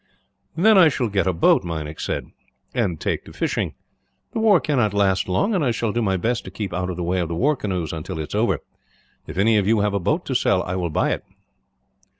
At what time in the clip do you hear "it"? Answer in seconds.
8.17-8.29, 11.11-11.23